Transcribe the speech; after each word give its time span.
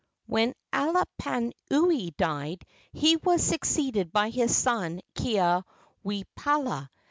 When 0.25 0.55
Alapainui 0.73 2.17
died 2.17 2.65
he 2.91 3.17
was 3.17 3.43
succeeded 3.43 4.11
by 4.11 4.31
his 4.31 4.57
son 4.57 5.01
Keaweopala. 5.13 6.89